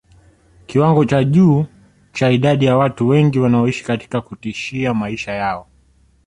Kiwango 0.67 1.05
cha 1.05 1.23
juu 1.23 1.65
cha 2.13 2.31
idadi 2.31 2.65
ya 2.65 2.77
watu 2.77 3.07
wengi 3.07 3.39
wanaoishi 3.39 3.83
katika 3.83 4.21
kutishia 4.21 4.93
maisha 4.93 5.31
yao 5.31 5.67